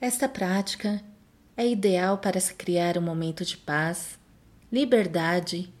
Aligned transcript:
Esta 0.00 0.28
prática 0.28 1.02
é 1.56 1.66
ideal 1.66 2.18
para 2.18 2.38
se 2.38 2.52
criar 2.52 2.98
um 2.98 3.00
momento 3.00 3.46
de 3.46 3.56
paz, 3.56 4.18
liberdade 4.70 5.72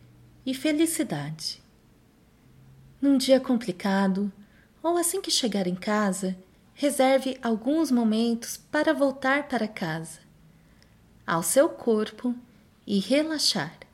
e 0.44 0.54
felicidade. 0.54 1.62
Num 3.00 3.18
dia 3.18 3.38
complicado, 3.38 4.32
ou 4.82 4.96
assim 4.96 5.20
que 5.20 5.30
chegar 5.30 5.66
em 5.66 5.74
casa, 5.74 6.34
reserve 6.72 7.38
alguns 7.42 7.90
momentos 7.90 8.56
para 8.56 8.94
voltar 8.94 9.48
para 9.48 9.68
casa, 9.68 10.20
ao 11.26 11.42
seu 11.42 11.68
corpo 11.68 12.34
e 12.86 12.98
relaxar. 12.98 13.85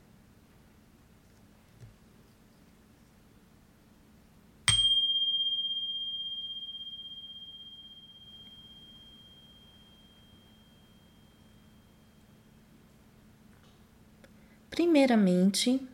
Primeiramente, 14.73 15.87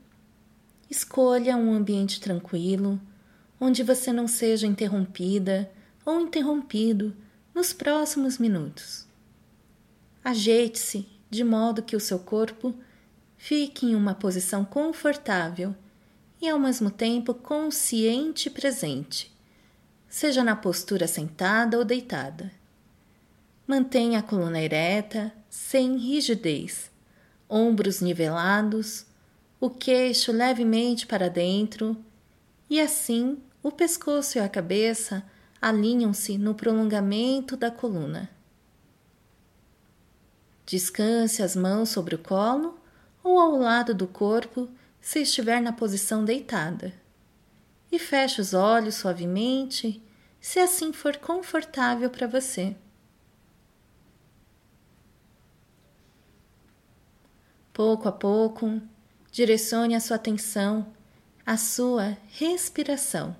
escolha 0.89 1.57
um 1.57 1.73
ambiente 1.73 2.21
tranquilo, 2.21 3.01
onde 3.61 3.83
você 3.83 4.13
não 4.13 4.29
seja 4.29 4.69
interrompida 4.69 5.69
ou 6.07 6.21
interrompido 6.21 7.13
nos 7.53 7.73
próximos 7.73 8.39
minutos. 8.39 9.05
Ajeite-se 10.23 11.09
de 11.29 11.43
modo 11.43 11.83
que 11.83 11.97
o 11.97 12.01
seu 12.01 12.21
corpo 12.21 12.73
fique 13.37 13.85
em 13.85 13.97
uma 13.97 14.15
posição 14.15 14.65
confortável 14.65 15.75
e 16.41 16.49
ao 16.49 16.61
mesmo 16.61 16.89
tempo 16.89 17.35
consciente 17.35 18.47
e 18.47 18.53
presente, 18.53 19.37
seja 20.09 20.45
na 20.45 20.55
postura 20.55 21.09
sentada 21.09 21.77
ou 21.77 21.85
deitada. 21.85 22.53
Mantenha 23.67 24.21
a 24.21 24.23
coluna 24.23 24.61
ereta, 24.61 25.33
sem 25.51 25.97
rigidez 25.97 26.97
ombros 27.49 28.01
nivelados, 28.01 29.07
o 29.61 29.71
queixo 29.71 30.31
levemente 30.31 31.07
para 31.07 31.29
dentro, 31.29 31.97
e 32.69 32.81
assim 32.81 33.39
o 33.63 33.73
pescoço 33.73 34.39
e 34.39 34.41
a 34.41 34.49
cabeça 34.49 35.25
alinham-se 35.61 36.39
no 36.39 36.55
prolongamento 36.55 37.57
da 37.57 37.71
coluna. 37.71 38.31
Descanse 40.65 41.43
as 41.43 41.57
mãos 41.57 41.89
sobre 41.89 42.15
o 42.15 42.19
colo 42.19 42.79
ou 43.25 43.39
ao 43.39 43.57
lado 43.57 43.95
do 43.95 44.07
corpo 44.07 44.69
se 45.01 45.21
estiver 45.23 45.61
na 45.61 45.73
posição 45.73 46.25
deitada. 46.25 46.93
E 47.91 47.99
feche 47.99 48.41
os 48.41 48.53
olhos 48.53 48.97
suavemente, 48.97 50.03
se 50.41 50.59
assim 50.61 50.93
for 50.93 51.17
confortável 51.17 52.11
para 52.11 52.27
você. 52.27 52.77
Pouco 57.79 58.09
a 58.09 58.13
pouco, 58.13 58.83
direcione 59.31 59.95
a 59.95 60.01
sua 60.01 60.17
atenção 60.17 60.85
à 61.47 61.57
sua 61.57 62.19
respiração. 62.33 63.37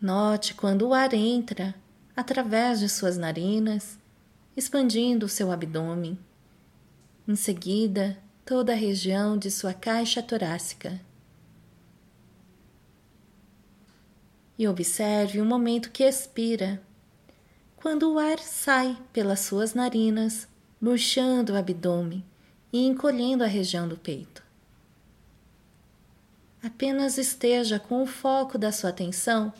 Note 0.00 0.52
quando 0.52 0.88
o 0.88 0.92
ar 0.92 1.14
entra 1.14 1.76
através 2.16 2.80
de 2.80 2.88
suas 2.88 3.16
narinas, 3.16 3.96
expandindo 4.56 5.26
o 5.26 5.28
seu 5.28 5.52
abdômen. 5.52 6.18
Em 7.28 7.36
seguida, 7.36 8.18
toda 8.44 8.72
a 8.72 8.76
região 8.76 9.38
de 9.38 9.48
sua 9.48 9.72
caixa 9.72 10.20
torácica. 10.20 11.00
E 14.58 14.66
observe 14.66 15.40
o 15.40 15.44
momento 15.44 15.92
que 15.92 16.02
expira, 16.02 16.82
quando 17.76 18.12
o 18.12 18.18
ar 18.18 18.40
sai 18.40 18.98
pelas 19.12 19.38
suas 19.38 19.72
narinas, 19.72 20.48
murchando 20.80 21.52
o 21.52 21.56
abdômen 21.56 22.24
e 22.76 22.86
encolhendo 22.86 23.42
a 23.42 23.46
região 23.46 23.88
do 23.88 23.96
peito. 23.96 24.42
Apenas 26.62 27.16
esteja 27.16 27.78
com 27.78 28.02
o 28.02 28.06
foco 28.06 28.58
da 28.58 28.70
sua 28.70 28.90
atenção 28.90 29.50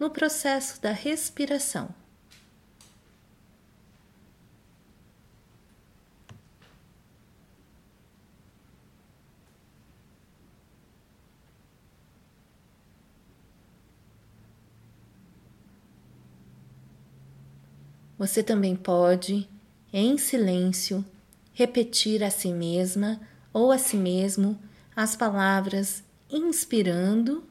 no 0.00 0.08
processo 0.08 0.80
da 0.80 0.90
respiração. 0.90 1.94
Você 18.16 18.42
também 18.42 18.74
pode, 18.74 19.46
em 19.92 20.16
silêncio, 20.16 21.04
repetir 21.52 22.22
a 22.22 22.30
si 22.30 22.52
mesma 22.52 23.20
ou 23.52 23.70
a 23.70 23.78
si 23.78 23.96
mesmo 23.96 24.58
as 24.94 25.16
palavras 25.16 26.02
inspirando 26.30 27.44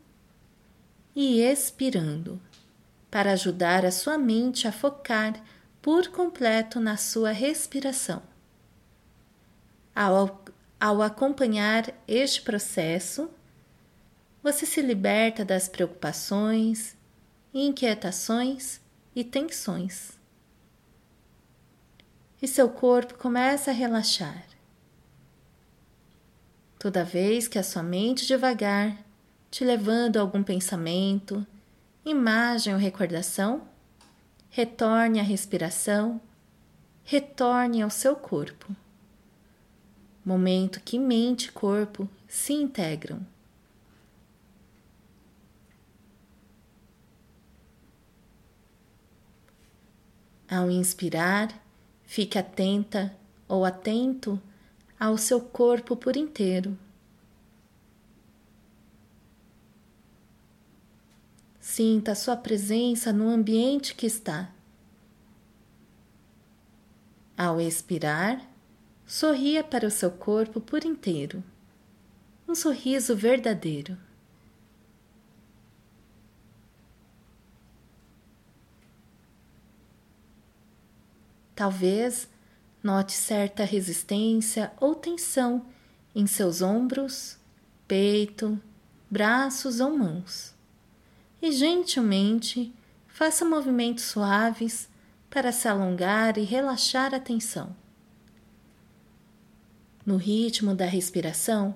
e 1.16 1.42
expirando, 1.42 2.42
para 3.10 3.34
ajudar 3.34 3.86
a 3.86 3.92
sua 3.92 4.18
mente 4.18 4.68
a 4.68 4.72
focar 4.72 5.44
por 5.82 6.08
completo 6.08 6.80
na 6.80 6.96
sua 6.98 7.32
respiração. 7.32 8.22
Ao, 9.94 10.44
ao 10.80 11.02
acompanhar 11.02 11.94
este 12.08 12.42
processo, 12.42 13.30
você 14.42 14.66
se 14.66 14.82
liberta 14.82 15.44
das 15.44 15.68
preocupações, 15.68 16.96
inquietações 17.54 18.80
e 19.14 19.24
tensões 19.24 20.21
e 22.42 22.48
seu 22.48 22.70
corpo 22.70 23.14
começa 23.16 23.72
a 23.72 23.74
relaxar. 23.74 24.46
Toda 26.80 27.04
vez 27.04 27.48
que 27.48 27.60
a 27.60 27.64
sua 27.64 27.84
mente 27.84 28.26
devagar 28.26 28.98
te 29.52 29.66
levando 29.66 30.16
a 30.18 30.22
algum 30.22 30.42
pensamento, 30.42 31.46
imagem 32.06 32.74
ou 32.74 32.80
recordação, 32.80 33.68
retorne 34.50 35.20
à 35.20 35.24
respiração, 35.24 36.20
retorne 37.04 37.82
ao 37.82 37.90
seu 37.90 38.16
corpo. 38.16 38.74
Momento 40.24 40.80
que 40.80 40.98
mente 40.98 41.50
e 41.50 41.52
corpo 41.52 42.10
se 42.28 42.54
integram. 42.54 43.20
Ao 50.50 50.70
inspirar, 50.70 51.50
Fique 52.14 52.38
atenta 52.38 53.18
ou 53.48 53.64
atento 53.64 54.38
ao 55.00 55.18
seu 55.18 55.40
corpo 55.40 55.96
por 55.96 56.18
inteiro. 56.18 56.78
Sinta 61.58 62.12
a 62.12 62.16
sua 62.16 62.36
presença 62.36 63.14
no 63.14 63.30
ambiente 63.30 63.96
que 63.96 64.06
está. 64.06 64.52
Ao 67.38 67.62
expirar, 67.62 68.46
sorria 69.06 69.64
para 69.64 69.88
o 69.88 69.90
seu 69.90 70.12
corpo 70.12 70.60
por 70.60 70.84
inteiro. 70.84 71.42
Um 72.46 72.54
sorriso 72.54 73.16
verdadeiro. 73.16 73.98
Talvez 81.62 82.28
note 82.82 83.12
certa 83.12 83.64
resistência 83.64 84.72
ou 84.80 84.96
tensão 84.96 85.64
em 86.16 86.26
seus 86.26 86.60
ombros, 86.60 87.38
peito, 87.88 88.60
braços 89.08 89.80
ou 89.80 89.96
mãos. 89.96 90.56
E 91.40 91.52
gentilmente 91.52 92.74
faça 93.08 93.46
movimentos 93.46 94.06
suaves 94.06 94.90
para 95.30 95.52
se 95.52 95.68
alongar 95.68 96.36
e 96.40 96.42
relaxar 96.42 97.14
a 97.14 97.20
tensão. 97.20 97.76
No 100.04 100.18
ritmo 100.18 100.74
da 100.74 100.86
respiração, 100.86 101.76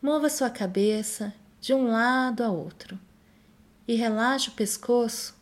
mova 0.00 0.30
sua 0.30 0.48
cabeça 0.48 1.30
de 1.60 1.74
um 1.74 1.88
lado 1.88 2.42
a 2.42 2.48
outro 2.48 2.98
e 3.86 3.96
relaxe 3.96 4.48
o 4.48 4.52
pescoço 4.52 5.36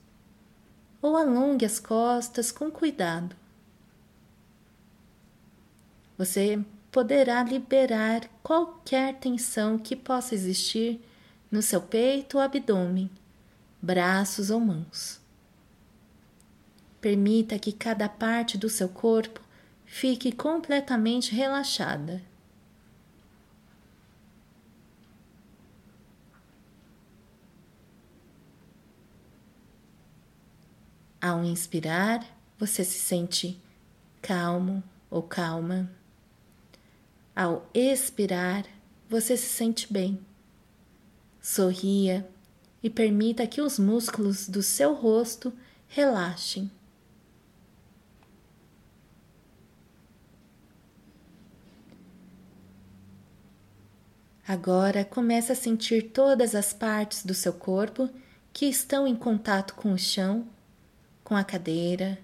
ou 1.01 1.17
alongue 1.17 1.65
as 1.65 1.79
costas 1.79 2.51
com 2.51 2.73
cuidado 2.73 3.44
você 6.17 6.63
poderá 6.91 7.43
liberar 7.43 8.29
qualquer 8.43 9.15
tensão 9.19 9.79
que 9.79 9.97
possa 9.97 10.35
existir 10.35 11.01
no 11.51 11.61
seu 11.61 11.81
peito 11.81 12.37
ou 12.37 12.43
abdômen, 12.43 13.11
braços 13.83 14.51
ou 14.51 14.61
mãos. 14.61 15.21
Permita 17.01 17.59
que 17.59 17.73
cada 17.73 18.09
parte 18.09 18.57
do 18.57 18.71
seu 18.71 18.89
corpo 18.89 19.41
fique 19.85 20.33
completamente 20.33 21.35
relaxada. 21.35 22.23
Ao 31.21 31.43
inspirar, 31.43 32.23
você 32.59 32.85
se 32.85 32.99
sente 32.99 33.59
calmo 34.21 34.83
ou 35.11 35.23
calma. 35.23 35.91
Ao 37.35 37.69
expirar, 37.75 38.65
você 39.09 39.37
se 39.37 39.49
sente 39.49 39.93
bem. 39.93 40.21
Sorria 41.43 42.29
e 42.81 42.89
permita 42.89 43.47
que 43.47 43.61
os 43.61 43.79
músculos 43.79 44.49
do 44.49 44.63
seu 44.63 44.95
rosto 44.95 45.53
relaxem. 45.89 46.71
Agora 54.47 55.05
comece 55.05 55.51
a 55.51 55.57
sentir 55.57 56.11
todas 56.11 56.55
as 56.55 56.73
partes 56.73 57.25
do 57.25 57.35
seu 57.35 57.53
corpo 57.53 58.09
que 58.53 58.67
estão 58.67 59.09
em 59.09 59.17
contato 59.17 59.75
com 59.75 59.93
o 59.93 59.99
chão, 59.99 60.47
com 61.25 61.35
a 61.35 61.43
cadeira 61.43 62.19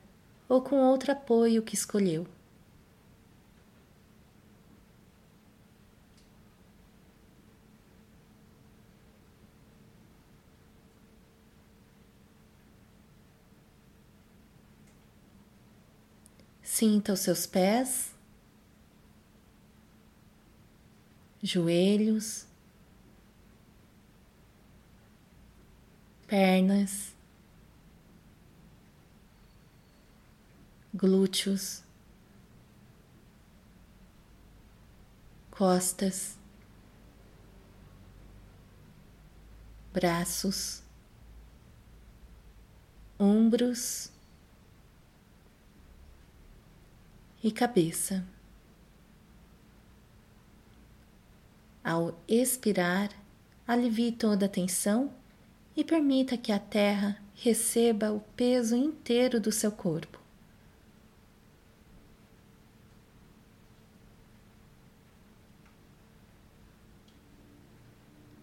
ou 0.49 0.61
com 0.61 0.77
outro 0.77 1.11
apoio 1.11 1.63
que 1.63 1.75
escolheu. 1.75 2.27
Sinta 16.81 17.13
os 17.13 17.21
seus 17.21 17.47
pés. 17.47 18.11
Joelhos, 21.43 22.47
pernas, 26.27 27.15
glúteos, 30.95 31.83
costas, 35.51 36.39
braços, 39.93 40.83
ombros 43.19 44.11
e 47.43 47.51
cabeça. 47.51 48.25
Ao 51.83 52.19
expirar, 52.29 53.11
alivie 53.67 54.13
toda 54.13 54.47
a 54.47 54.49
tensão 54.49 55.13
e 55.77 55.83
permita 55.83 56.37
que 56.37 56.53
a 56.53 56.59
terra 56.59 57.17
receba 57.35 58.13
o 58.13 58.21
peso 58.37 58.77
inteiro 58.77 59.41
do 59.41 59.51
seu 59.51 59.73
corpo. 59.73 60.21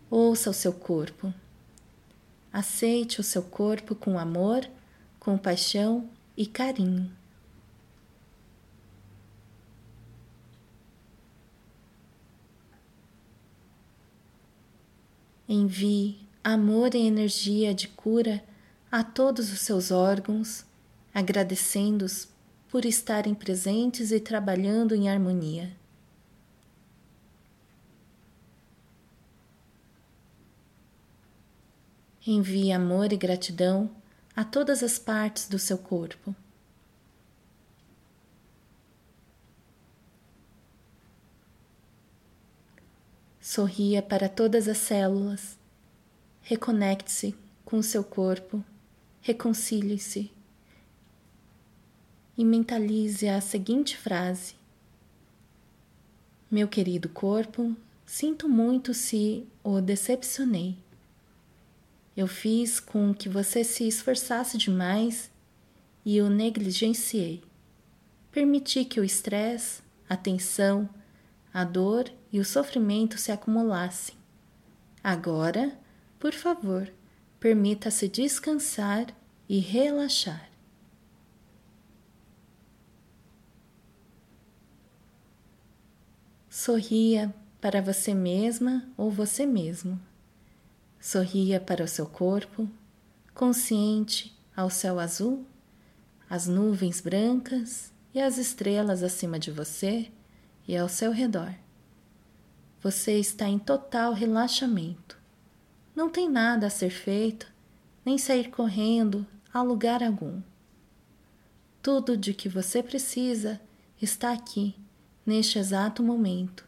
Ouça 0.10 0.50
o 0.50 0.54
seu 0.54 0.74
corpo. 0.74 1.34
Aceite 2.52 3.20
o 3.20 3.24
seu 3.24 3.44
corpo 3.44 3.94
com 3.94 4.18
amor, 4.18 4.68
compaixão 5.20 6.10
e 6.36 6.46
carinho. 6.46 7.17
Envie 15.50 16.18
amor 16.44 16.94
e 16.94 16.98
energia 16.98 17.74
de 17.74 17.88
cura 17.88 18.44
a 18.92 19.02
todos 19.04 19.52
os 19.52 19.62
seus 19.62 19.92
órgãos, 19.92 20.66
agradecendo-os 21.14 22.28
por 22.70 22.84
estarem 22.84 23.34
presentes 23.34 24.12
e 24.12 24.20
trabalhando 24.20 24.94
em 24.94 25.10
harmonia. 25.10 25.72
Envie 32.26 32.74
amor 32.74 33.14
e 33.14 33.18
gratidão 33.18 33.90
a 34.36 34.44
todas 34.44 34.84
as 34.84 35.00
partes 35.00 35.48
do 35.48 35.58
seu 35.58 35.78
corpo. 35.78 36.36
Sorria 43.50 44.02
para 44.02 44.28
todas 44.28 44.68
as 44.68 44.78
células. 44.78 45.58
Reconecte-se 46.42 47.34
com 47.64 47.78
o 47.78 47.82
seu 47.82 48.04
corpo. 48.04 48.62
Reconcilie-se. 49.22 50.30
E 52.38 52.44
mentalize 52.44 53.26
a 53.26 53.40
seguinte 53.40 53.96
frase: 53.96 54.56
Meu 56.52 56.68
querido 56.68 57.08
corpo, 57.08 57.74
sinto 58.06 58.50
muito 58.50 58.94
se 58.94 59.48
o 59.64 59.80
decepcionei. 59.80 60.76
Eu 62.18 62.28
fiz 62.28 62.82
com 62.82 63.14
que 63.14 63.30
você 63.30 63.64
se 63.64 63.88
esforçasse 63.88 64.58
demais 64.58 65.32
e 66.06 66.20
o 66.20 66.30
negligenciei. 66.30 67.42
Permiti 68.30 68.84
que 68.84 69.00
o 69.00 69.06
estresse, 69.06 69.82
a 70.10 70.18
tensão, 70.18 70.90
a 71.58 71.64
dor 71.64 72.06
e 72.32 72.40
o 72.40 72.46
sofrimento 72.46 73.18
se 73.18 73.32
acumulassem. 73.32 74.14
Agora, 75.04 75.76
por 76.20 76.32
favor, 76.32 76.88
permita-se 77.40 78.08
descansar 78.08 79.08
e 79.50 79.58
relaxar. 79.58 80.52
Sorria 86.48 87.34
para 87.60 87.82
você 87.82 88.14
mesma 88.14 88.88
ou 88.96 89.10
você 89.10 89.44
mesmo. 89.44 90.00
Sorria 91.00 91.60
para 91.60 91.84
o 91.84 91.88
seu 91.88 92.06
corpo, 92.06 92.70
consciente 93.34 94.38
ao 94.56 94.70
céu 94.70 95.00
azul, 95.00 95.44
as 96.30 96.46
nuvens 96.46 97.02
brancas 97.02 97.92
e 98.14 98.22
as 98.22 98.38
estrelas 98.38 99.02
acima 99.02 99.40
de 99.40 99.50
você 99.50 100.12
e 100.68 100.76
ao 100.76 100.90
seu 100.90 101.12
redor. 101.12 101.54
Você 102.82 103.18
está 103.20 103.48
em 103.48 103.58
total 103.58 104.14
relaxamento. 104.14 105.18
Não 105.96 106.10
tem 106.10 106.30
nada 106.30 106.68
a 106.68 106.70
ser 106.70 106.90
feito, 106.90 107.52
nem 108.06 108.18
sair 108.18 108.50
correndo 108.50 109.26
a 109.54 109.62
lugar 109.62 110.04
algum. 110.04 110.42
Tudo 111.82 112.18
de 112.18 112.34
que 112.34 112.50
você 112.50 112.84
precisa 112.84 113.60
está 114.02 114.32
aqui, 114.34 114.76
neste 115.26 115.58
exato 115.58 116.04
momento, 116.04 116.66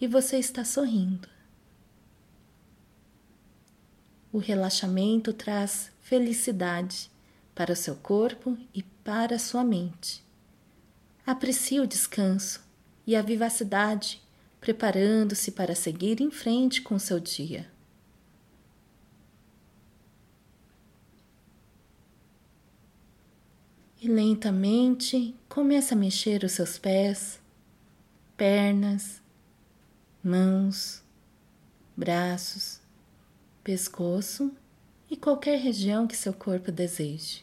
e 0.00 0.06
você 0.06 0.38
está 0.38 0.64
sorrindo. 0.64 1.28
O 4.30 4.38
relaxamento 4.38 5.32
traz 5.32 5.90
felicidade 6.00 7.10
para 7.54 7.72
o 7.72 7.76
seu 7.76 7.96
corpo 7.96 8.56
e 8.72 8.82
para 8.82 9.36
a 9.36 9.38
sua 9.38 9.64
mente. 9.64 10.22
Aprecie 11.26 11.80
o 11.80 11.86
descanso 11.86 12.67
e 13.08 13.16
a 13.16 13.22
vivacidade, 13.22 14.20
preparando-se 14.60 15.52
para 15.52 15.74
seguir 15.74 16.20
em 16.20 16.30
frente 16.30 16.82
com 16.82 16.98
seu 16.98 17.18
dia. 17.18 17.66
E 23.98 24.06
lentamente 24.06 25.34
comece 25.48 25.94
a 25.94 25.96
mexer 25.96 26.44
os 26.44 26.52
seus 26.52 26.78
pés, 26.78 27.40
pernas, 28.36 29.22
mãos, 30.22 31.02
braços, 31.96 32.78
pescoço 33.64 34.52
e 35.10 35.16
qualquer 35.16 35.58
região 35.58 36.06
que 36.06 36.14
seu 36.14 36.34
corpo 36.34 36.70
deseje. 36.70 37.42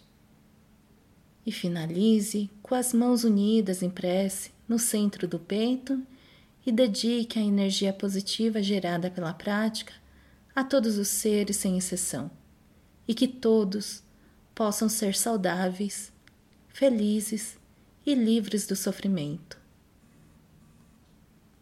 E 1.43 1.51
finalize 1.51 2.51
com 2.61 2.75
as 2.75 2.93
mãos 2.93 3.23
unidas 3.23 3.81
em 3.81 3.89
prece 3.89 4.53
no 4.67 4.79
centro 4.79 5.27
do 5.27 5.39
peito 5.39 6.01
e 6.65 6.71
dedique 6.71 7.37
a 7.37 7.41
energia 7.41 7.93
positiva 7.93 8.61
gerada 8.61 9.11
pela 9.11 9.33
prática 9.33 9.93
a 10.55 10.63
todos 10.63 10.97
os 10.97 11.09
seres 11.09 11.57
sem 11.57 11.77
exceção, 11.77 12.31
e 13.07 13.13
que 13.13 13.27
todos 13.27 14.01
possam 14.55 14.87
ser 14.87 15.13
saudáveis, 15.15 16.11
felizes 16.69 17.57
e 18.05 18.15
livres 18.15 18.65
do 18.65 18.75
sofrimento. 18.75 19.59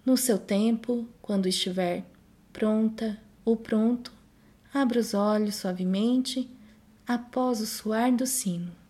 No 0.05 0.15
seu 0.15 0.37
tempo, 0.37 1.07
quando 1.21 1.47
estiver 1.47 2.05
pronta 2.51 3.19
ou 3.43 3.57
pronto, 3.57 4.13
abra 4.73 4.99
os 4.99 5.13
olhos 5.13 5.55
suavemente 5.55 6.49
após 7.07 7.61
o 7.61 7.65
soar 7.65 8.15
do 8.15 8.27
sino. 8.27 8.82